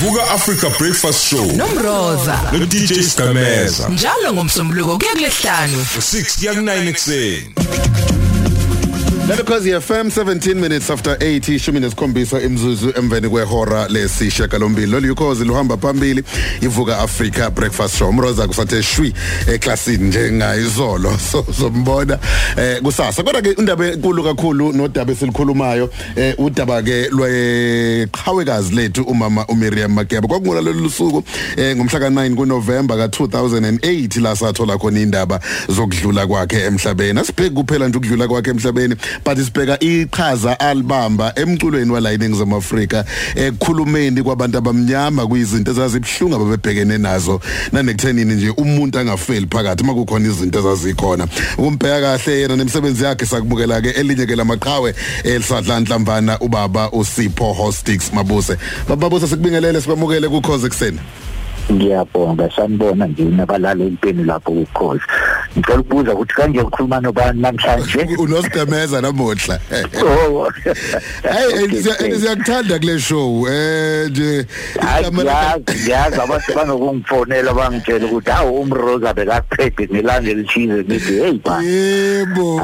[0.00, 1.44] Vuka Africa Breakfast Show.
[1.56, 2.40] Nomroza.
[2.52, 7.50] No DJ Stameza njalo ngomsombuluko kuya kulesihlanu 6 kuya ku9 ekseni
[9.28, 15.76] Lalokhozi FM 17 minutes after 8 ishumi nesikhombisa imzuzu emveni kwehora lesishiyagalombili lolu yukhozi luhamba
[15.76, 16.24] phambili
[16.60, 18.08] ivuka Africa breakfast show.
[18.08, 19.14] Umroza kusathe shwi
[19.54, 22.18] eclassini njengayizolo so zombona
[22.56, 23.22] eh kusasa.
[23.22, 30.28] Kodwa ke indaba enkulu kakhulu nodaba esilikhulumayo eh udaba ke lweqhawekazi lethu umama uMiriam Makeba.
[30.28, 31.22] Kwakungula lolu suku
[31.56, 37.20] eh ngomhla ka9 kuNovember ka2008 la sathola khona indaba zokudlula kwakhe emhlabeni.
[37.20, 38.96] Asibheki kuphela nje ukudlula kwakhe emhlabeni.
[39.24, 43.04] But sibheka iqhaza alibamba emculweni wala iningizimu Afrika
[43.34, 47.40] ekukhulumeni kwabantu abamnyama kuyizinto ezazibhlunga ababebhekene nazo.
[47.72, 51.26] Nanekuthenini nje umuntu angafeli phakathi makukhona izinto ezazikhona.
[51.58, 54.94] Ukumbheka kahle yena nemsebenzi yakhe sakubukela ke elinye ke lamaqhawe
[55.24, 58.56] elisadla nhlamvana ubaba uSipho Hostix Mabuse.
[58.88, 60.98] Baba Mabuse sikubingelele sibamukele ku cause ekseni
[61.72, 65.02] ngiyabonga sanibona nje nabalala empeni lapho ukhozi
[65.56, 67.98] ngicela ukubuza ukuthi kanje ukhuluma nobani namhlanje.
[68.18, 69.58] Unosidemeza namuhla.
[70.08, 70.50] Oh.
[71.22, 74.46] Hey siyakuthanda kule show eh nje
[75.86, 81.62] yazi abantu banokungifonela bangitshela ukuthi hawu umroza bekaqede ngelanga elithize ngithi hey ba.
[81.62, 82.60] Yebo.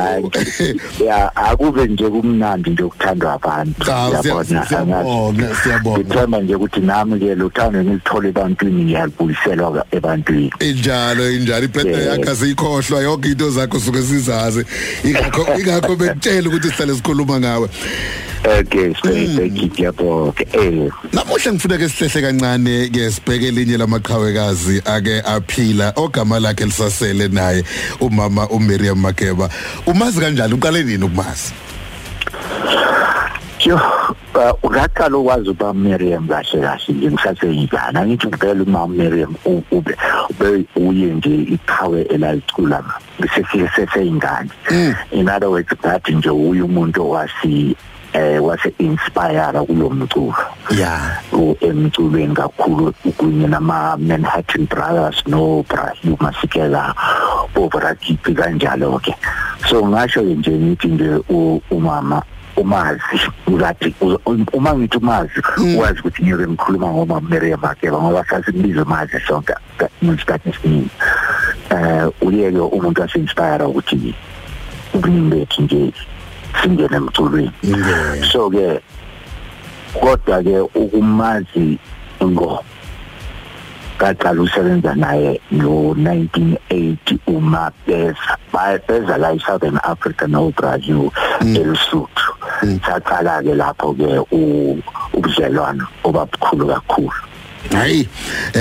[1.06, 3.84] Ya akube nje kumnandi nje ukuthandwa abantu.
[3.84, 5.48] Siyabonga siyabonga.
[5.98, 10.52] Ngithemba nje ukuthi nami ke luthando ngilithole ebantwini ngiyalibuyiselwa ebantwini.
[10.60, 11.64] Injalo injalo.
[11.64, 12.34] Ibirthday yakhe
[12.84, 14.64] asiyikhohlwa yonke into zakho suke sizazi
[15.04, 17.68] ingakho ingakho bekutshela ukuthi sihlale sikhuluma ngawe
[18.46, 20.34] Okay, you yabo.
[20.52, 27.28] Eh, namuhla ngifuna ke sihlehle kancane ke sibheke elinye lamaqhawekazi ake aphila ogama lakhe lisasele
[27.28, 27.64] naye
[28.00, 29.48] umama uMiriam Makeba.
[29.86, 31.52] Umazi kanjani uqale nini ukumazi?
[33.64, 33.80] Yo,
[34.62, 39.96] ungaqala ukwazi uba Miriam kahle kahle nje ngisaseyingane ngithi ngivela uma Miriam ube
[40.30, 42.84] ube uye nje iqhawe elayicula
[43.18, 44.50] besefike seseyingane
[45.12, 47.76] in other words ngathi nje uye umuntu wasi
[48.12, 50.34] eh wase inspire kulo mculo.
[50.70, 51.22] Yeah.
[51.60, 56.94] emculweni kakhulu kunye nama Manhattan Brothers no Brahim Masikela
[57.54, 59.14] Bobrakipi kanjalo ke
[59.68, 61.18] so ngasho nje ngithi nje
[61.70, 62.22] umama
[62.56, 63.18] umazi
[63.50, 63.94] ngathi
[64.52, 65.42] uma ngithi umazi
[65.78, 69.54] wazi ukuthi ngeke ngikhuluma ngoma Miriam Makeba ngoba sasimbiza umazi sonke
[70.04, 70.90] ngesikhathi esiningi.
[71.70, 74.14] Eh uyeke umuntu asinspire ukuthi
[74.94, 75.92] ubuningi bethu nje
[76.62, 77.52] singene emculweni.
[78.32, 78.80] So ke
[80.00, 81.78] kodwa ke ukumazi
[82.22, 82.64] ngo
[83.98, 88.38] kaqala usebenza naye ngo 1980 uma beza
[88.88, 92.33] beza la eSouthern Africa no Brazil eLesotho.
[92.86, 94.08] Saqala ke lapho ke
[95.14, 97.10] ubudlelwano obabukhulu kakhulu.
[97.72, 98.08] Hayi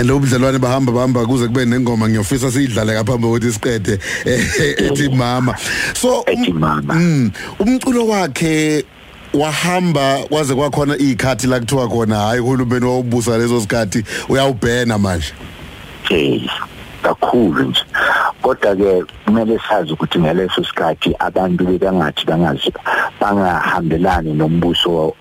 [0.04, 5.56] lo budlelwane bahamba bahamba kuze kube nengoma ngiyofisa siyidlale ngaphambi kokuthi siqede ethi mama.
[5.94, 6.94] So mama.
[6.94, 8.86] mm umculo wakhe
[9.34, 15.34] wahamba kwaze kwakhona ikhathi la kuthiwa khona hayi uhulumeni wawubusa lezo sikhathi uyawubhena manje.
[16.10, 16.42] Eh
[17.04, 17.84] kakhulu nje.
[18.42, 22.74] Kodwa ke kumele sazi ukuthi ngaleso sikhathi abantu bebangathi bangazi
[23.20, 25.16] bangahambelani nombuso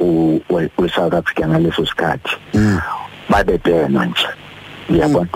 [0.78, 2.36] we-South Africa ngaleso sikhathi.
[3.28, 4.28] Babebhena nje.
[4.90, 5.28] Uyabona?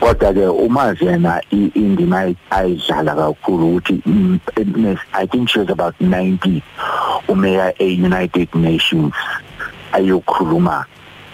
[0.00, 4.02] Kodwa ke umazi yena indima ayidlala kakhulu ukuthi
[5.14, 6.62] I think she was about 90
[7.28, 9.14] umeya e-United Nations
[9.92, 10.86] ayokhuluma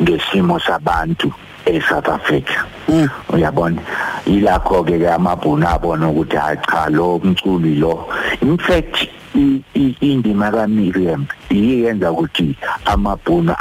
[0.02, 1.32] ngesimo sabantu.
[1.68, 2.64] eSouth Africa.
[3.32, 3.80] Uyabona?
[4.26, 6.36] Ilakho ke amabhunu abona ukuthi
[6.70, 8.08] cha lo mculi lo.
[8.42, 9.08] In fact
[10.00, 13.54] indima kaMiriam iyenza ukuthi amabhunu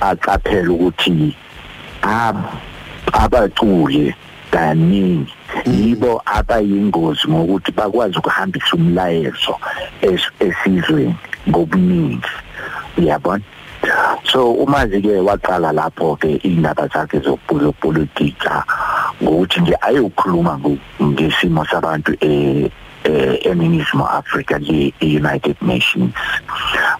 [0.00, 1.36] aqaphela ukuthi
[3.12, 4.14] abaculi
[4.50, 5.32] kaningi.
[5.66, 9.56] Yibo abayingozi ngokuthi bakwazi ukuhambisa umlayezo
[10.40, 11.16] esizweni
[11.48, 12.28] ngobuningi.
[12.98, 13.44] Uyabona?
[14.24, 18.64] So umazi ke waqala lapho ke indaba zakhe zopolitika
[19.22, 20.60] ngokuthi nje ayokhuluma
[21.02, 22.70] ngesimo sabantu eh
[23.44, 26.14] eningizimu Africa le United Nations.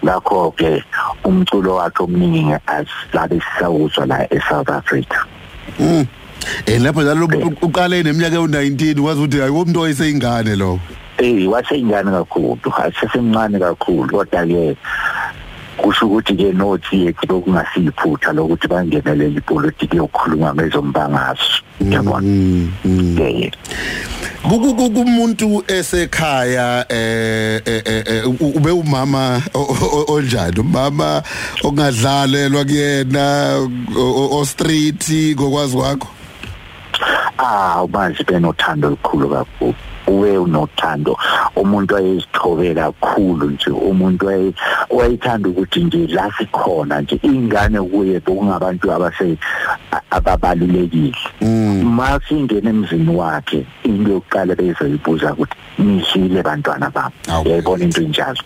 [0.05, 0.85] Ngakho ke
[1.25, 5.27] umculo wakhe omningi asilabe sisawuzwa la eSouth Africa.
[5.79, 6.07] Mm
[6.67, 7.29] eh lapho njalo
[7.63, 10.79] uqale neminyaka u19 wazi ukuthi hayi umuntu oyiseyingane lo?
[11.19, 14.77] Eh waseyingane kakhulu asesemncane kakhulu kodwa ke
[15.87, 22.27] kusho ukuthi ke nothi ethi okungasiyiphutha lokuthi bangenelele ipolitiki yokukhuluma ngezombangazo yabona?
[23.23, 23.51] Eh
[24.43, 29.43] Kuku- ku- kumuntu esekhaya eh eh, eh, eh, ube umama
[30.09, 30.61] onjani?
[30.61, 31.23] Umama
[31.65, 33.59] ongadlalelwa kuyena
[33.97, 35.03] o- street
[35.35, 36.09] ngokwazi kwakho?
[37.39, 39.75] Ah ubanzi benothando olukhulu kakhulu.
[40.07, 41.17] Uwe unothando.
[41.57, 44.55] Umuntu wayezithobe kakhulu nje umuntu waye-
[44.91, 49.37] wayethanda ukuthi nje la sikhona nje ingane kuye bekungabantu abase
[49.93, 57.15] a- ababalulekile uma singena emzini wakhe into yokuqala bezoyibuza ukuthi nidlile bantwana bami?
[57.29, 57.49] Awu.
[57.49, 58.37] yayibona into enjalo.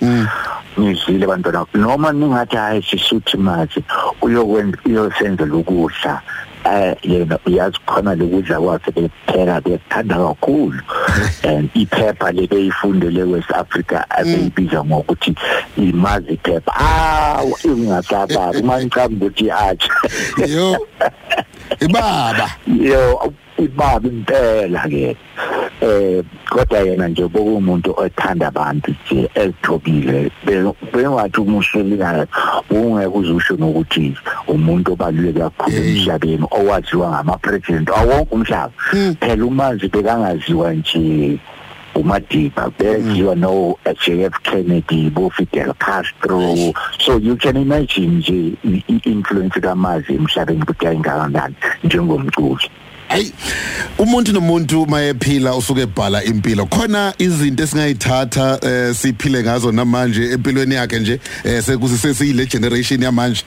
[0.79, 3.85] Nidlile bantwana noma ningathi hayi sisuthi mazi
[4.23, 6.21] uyokwenza uyosenzela ukudla
[6.65, 10.81] eh yena uyazi khona lokudla kwakhe bepheka bekuthanda kakhulu.
[11.45, 15.35] And iphepha lebeyifundele West Africa abeyibiza ngokuthi
[15.77, 19.93] imazi phepha ah ingakababa uma ngicamba ukuthi acha
[20.47, 20.87] yo
[21.81, 22.51] ibaba.
[22.67, 25.17] Yo ibaba impela ke
[25.81, 30.31] eh kodwa yena nje bokumuntu othanda abantu nje ezithobile
[30.93, 32.27] bengathi umuhlelikayo
[32.71, 34.15] ungeke uzusho nokuthi
[34.49, 38.73] umuntu obaluleke kakhulu emhlabeni owaziwa ngama president awonke umhlaba
[39.21, 41.39] phela umanzi bekangaziwa nje
[41.95, 50.15] uMadiba beziwa no JF Kennedy bo Fidel Castro so you can imagine nje i-influence kamazi
[50.15, 51.55] emhlabeni ukuthi ayingakanani
[51.85, 52.71] njengomculi.
[53.11, 53.33] Ay
[53.99, 56.67] umuntu nomuntu mayephila usuke ebhala impilo.
[56.67, 63.45] Khona izinto esingayithatha eh, siphile ngazo namanje empilweni yakhe nje eh, sekusiseyile generation yamanje.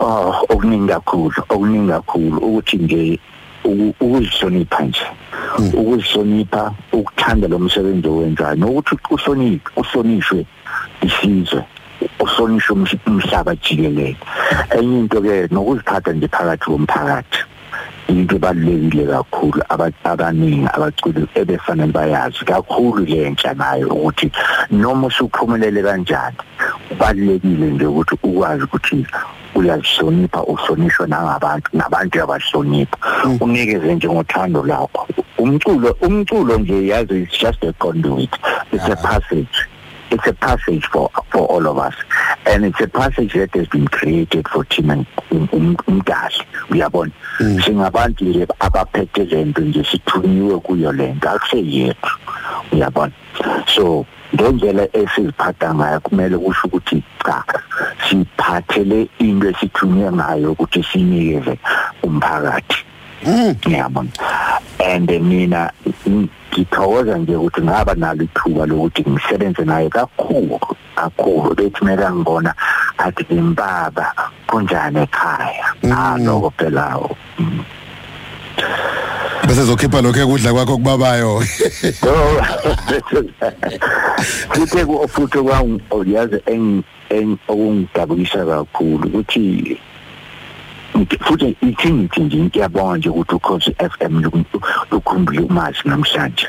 [0.00, 2.38] Oh okuningi kakhulu okuningi kakhulu.
[2.38, 3.18] Ukuthi nje
[3.64, 5.06] uku- ukuzihlonipha nje.
[5.74, 8.54] Ukuzihlonipha ukuthanda lo msebenzi owenzayo.
[8.54, 10.46] Nokuthi uhloniphe uhlonishwe
[11.02, 11.64] isizwe.
[12.20, 14.16] Uhlonishwe umhl- umhlaba jikelele.
[14.70, 17.38] Enye into ke nokuziphatha nje phakathi komphakathi
[18.08, 19.62] into ebalulekile kakhulu.
[19.68, 24.32] Aba- abaningi abaculi ebefanele bayazi kakhulu lentsha nayo ukuthi
[24.70, 26.36] noma usuphumelele kanjani
[26.88, 29.06] kubalulekile nje ukuthi ukwazi ukuthi
[29.54, 32.96] uyazihlonipha uhlonishwe nangabantu nabantu yabahlonipha
[33.40, 35.06] unikeze nje ngothando lakho.
[35.38, 38.30] Umculo umculo nje yazi it's just a conduit.
[38.72, 39.67] It's a passage.
[40.10, 41.94] It's a passage for for all of us.
[42.46, 46.42] And it's a passage that has been created for thina um- um- umdali.
[46.70, 47.12] Uyabona?
[47.64, 52.10] Singabantu nje abaphethe lento nje sithunyiwe kuyo lento akuseyethu
[52.72, 53.12] uyabona?
[53.74, 57.44] So ngendlela esiziphatha ngayo kumele kusho ukuthi cha
[58.08, 61.58] siphathele into esithunywe ngayo ukuthi sinikeze
[62.02, 62.84] umphakathi.
[63.26, 64.10] Ngiyabona
[64.80, 65.70] and mina
[66.06, 70.58] ng- ngithokoza nje ukuthi ngaba nalo ithuba lokuthi ngisebenze naye kakhulu
[70.96, 71.54] kakhulu.
[71.54, 72.54] Bethi mela ngibona
[72.98, 74.14] athi impaba
[74.46, 75.66] kunjani ekhaya?
[75.82, 76.98] Aloko phela
[77.38, 77.64] mm.
[79.46, 81.40] bese zokhipha lokho ekudla kwakho kubabayo.
[84.52, 84.78] Futhi
[85.08, 89.78] futhi kwang oyazi eng eng okungidabukisa kakhulu ukuthi
[91.06, 94.22] futhi ithi ngiyabonga nje ukuthi ukhosi FM
[94.90, 96.46] lukhumbule umazi namhlanje.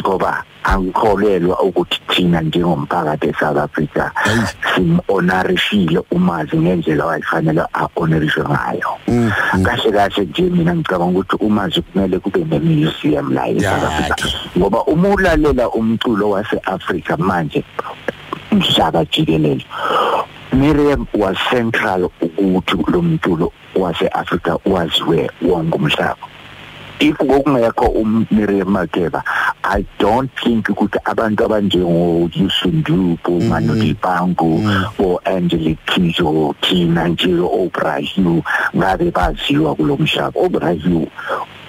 [0.00, 4.40] Ngoba angikholelwa ukuthi thina njengomphakathi eSouth Africa Hayi.
[4.74, 8.90] simhonorishile umazi ngendlela wayifanele ahonorishwe ngayo.
[9.64, 14.26] Kahle kahle nje mina ngicabanga ukuthi umazi kumele kube nemuseum la eSouth Africa.
[14.58, 17.64] Ngoba uma ulalela umculo wase-Africa manje
[18.52, 19.64] umhlaba jikelele.
[20.52, 22.10] Miriam was central
[22.42, 26.26] ukuthi lo mculo wase-Africa waziwe wonke umhlaba
[27.00, 29.22] if kokungekho uMiriam Makeba
[29.64, 34.62] I don't think ukuthi abantu abanjengo Yusundu Manu Dibango
[34.98, 38.44] o Angelique Kizo Tina nje Oprah Hugh
[38.76, 41.08] ngabe baziwa kulomhlaba Oprah Hugh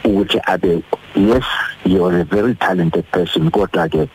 [0.04, 0.84] ukuthi abe
[1.16, 1.46] yes
[1.86, 4.10] you are a very talented person kodwa ke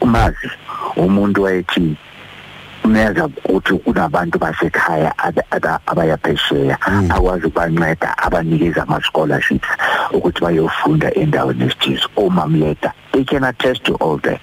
[0.00, 0.50] umazi
[0.96, 1.96] umuntu wayethi
[2.84, 6.78] meza ukuthi kunabantu basekhaya aba- aba- abayaphesheya
[7.10, 9.68] akwazi ukubanceda abanikeza ama-scholarships
[10.12, 14.40] ukuthi bayofunda endaweni esithize omamleta they can attest to all that.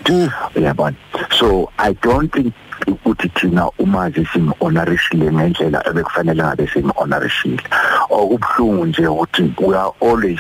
[0.56, 0.96] Uyabona?
[1.38, 2.54] So i don't think
[2.88, 7.64] ukuthi thina umazi sim-honorishile ngendlela ebekufanele ngabe sim-honorishile
[8.10, 10.40] okubuhlungu nje ukuthi we are always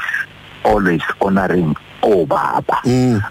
[0.63, 2.81] always honoring obaba.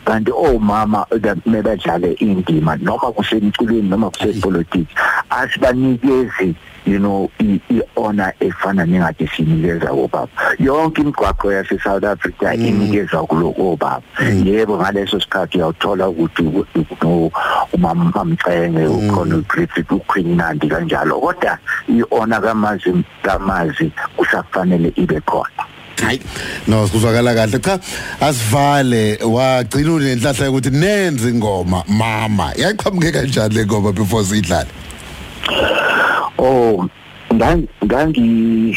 [0.04, 1.06] Kanti omama
[1.46, 4.90] mebedlale indima noma kusemculweni noma kusepolitics
[5.30, 6.54] asibanikezi
[6.86, 10.28] you know i- i-honor efana nengathi sinikeza obaba.
[10.58, 14.02] Yonke imigwaqo yase-south africa inikezwa kuloko obaba.
[14.44, 16.66] Yebo ngaleso sikhathi uyawuthola ukuthi u-
[17.04, 17.32] u-
[17.72, 21.20] umama mcenge ukhona uGriffith uQueen Nandi kanjalo.
[21.20, 21.58] Kodwa
[21.88, 25.64] i-honor kamazi kamazi kusafanele ibe khona.
[26.04, 26.20] Hayi.
[26.66, 27.78] No sikuzwakala kahle cha
[28.20, 29.18] asivale.
[29.22, 32.52] Wagcina unenhlahla yokuthi nenze ingoma mama.
[32.56, 34.68] Yaqhamuke kanjani le ngoma before sidlale
[36.38, 36.88] oh
[37.32, 38.74] ngan ngangi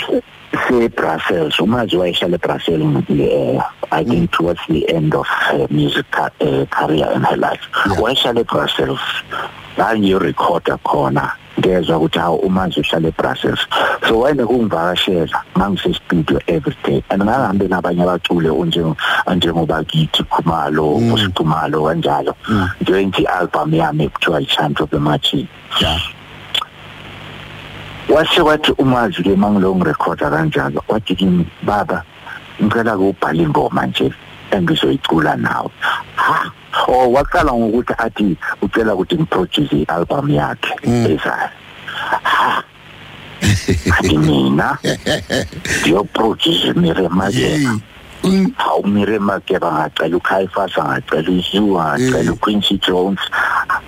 [0.68, 3.62] se Brussels umazi wayehlala eBrussels eh
[3.92, 7.62] I think towards the end of her music ca- uh, career in her life.
[7.88, 7.96] Yeah.
[7.98, 9.00] wayehlala eBrussels
[9.78, 11.32] ngangi recorder khona.
[11.60, 13.60] Ngezwe ukuthi hawo umazi uhlala eBrussels.
[14.08, 17.04] So wayene kungivakashela ngangise studio every day.
[17.10, 18.98] And ngangahambe nabanye abaculi onjengo
[19.36, 22.36] njengoba kithi Khumalo uSikhumalo kanjalo.
[22.82, 25.48] Nje album yami ekuthiwa iChanto the Machine
[25.82, 26.00] yeah.
[28.10, 32.04] Wase wathi umazi ke mangilo ngirecorda kanjalo wathi kimi baba
[32.62, 34.14] ngicela ukubhala ingoma nje
[34.52, 35.70] engizoyicula nawe.
[36.24, 36.52] Ha
[36.88, 40.74] oh waqala ngokuthi athi ucela ukuthi ngiproduce i-album yakhe
[41.12, 41.50] ezayo.
[42.24, 42.64] Ha.
[44.04, 44.78] Mina
[45.82, 47.58] ndiyoproduce Miriam yey.
[47.68, 47.80] Makeba
[48.24, 52.34] Mm, hawu Miriam Makeba ngacela uKhaifas ngacela uZhu ngacela Mm.
[52.34, 53.20] uQuincy Jones.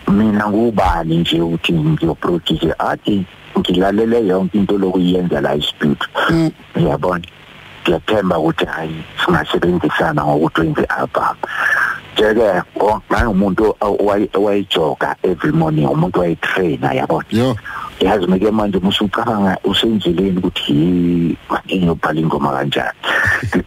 [0.08, 3.26] Mina ngubani nje ukuthi ngiyoproduce athi
[3.60, 6.52] ngilalele yonke into lokuyenza la istudio Mm.
[6.76, 7.24] uyabona?
[7.84, 11.36] Ngiyathemba ukuthi hayi singasebenzisana ngokuthi wenze album
[12.16, 12.62] njeke
[13.12, 13.76] ngangumuntu
[14.34, 17.56] owayijoga every morning umuntu wayitraina yabona yo.
[18.00, 22.98] Yazi meke manje musucabanga usendleleni ukuthi ngiyobhala ingoma kanjani?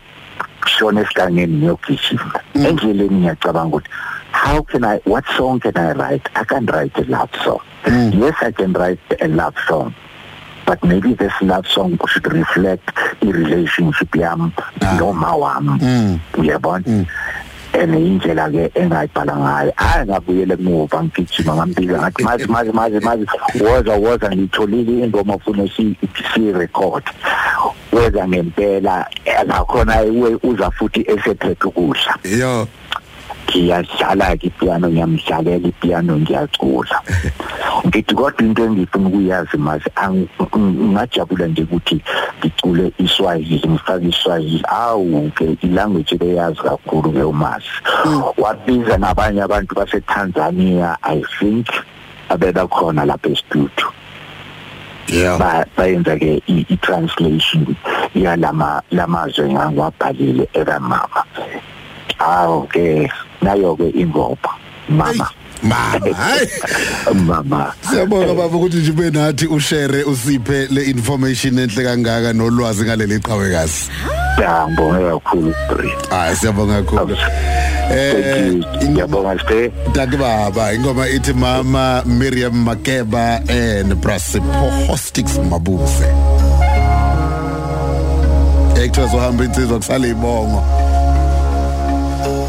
[0.66, 3.90] Shona esigangeni ngiyogijima endleleni ngiyacabanga ukuthi
[4.32, 6.28] how can i what song can i write?
[6.34, 7.60] I can't write a love song.
[8.12, 9.94] Yes i can write a love song
[10.66, 14.52] but maybe this love song should reflect the relationship yami
[14.98, 16.18] noma wami Mm.
[16.36, 17.06] uyabona?
[17.74, 23.26] And indlela ke engayibhala ngayo hayi ngabuyele emuva ngigijima ngambika ngathi mazi mazi mazi mazi
[23.60, 25.96] woza woza ngitholile ingoma ufuna si
[26.34, 27.04] si record
[27.92, 29.06] weza ngempela
[29.46, 32.18] la khona uwe uza futhi esephethe ukudla.
[32.24, 32.68] Yo.
[33.48, 37.02] Ngiyadlala ke ipiano ngiyamdlalela ipiano ngiyacula.
[37.86, 42.02] ngithi kodwa into engifuna ukuyazi mazi ang- ng- ngajabula nje ukuthi
[42.40, 44.62] ngicule iswahili ngifake iswahili.
[44.68, 47.66] Awu ke ilanguage leyazi kakhulu ke umazi
[48.36, 51.66] wabiza nabanye abantu baseTanzania i think
[52.28, 53.92] abeba khona lapha estudio.
[55.08, 55.38] Yeah.
[55.38, 57.76] Ba bayenza ke i- i-translation
[58.14, 61.24] yalama lamazwe ngiwabhalile ekamama.
[62.18, 63.08] Awu ke
[63.42, 64.36] nayo ke ingoma
[64.88, 65.30] mama.
[65.62, 66.48] Mama hayi.
[67.14, 67.72] Mama.
[67.90, 73.90] Siyabonga baba ukuthi nje ube nathi ushare usiphe le information enhle kangaka nolwazi ngaleli qhawekazi.
[74.38, 75.54] Ngibonge kakhulu
[76.10, 77.16] hayi siyabonga kakhulu.
[77.90, 78.54] Eh
[78.88, 80.72] ngiyabonga stay Dankie baba.
[80.74, 86.08] Ingoma ithi mama Miriam Makeba and Brasipo Hostix Mabuse
[88.78, 90.62] Ekuthiwa zohamba insizwa kusala ibongo.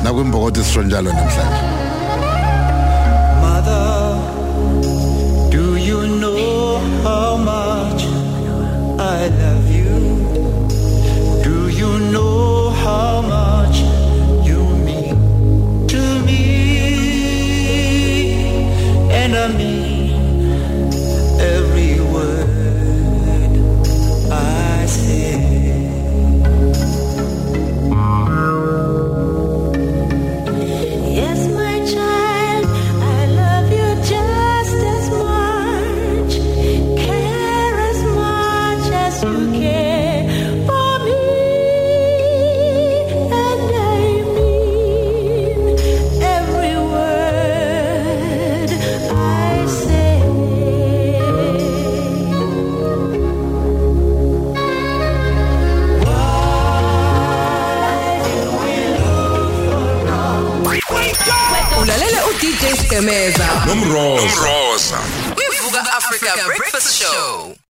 [0.03, 1.68] Nakwimbokodo isisho njalo namhlanje.
[19.31, 19.68] And
[62.99, 64.58] uDJ Skemeza.